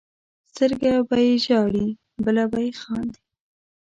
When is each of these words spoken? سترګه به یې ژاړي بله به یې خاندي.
سترګه 0.51 0.91
به 1.07 1.17
یې 1.27 1.33
ژاړي 1.45 1.87
بله 2.23 2.43
به 2.51 2.59
یې 2.65 2.71
خاندي. 2.81 3.21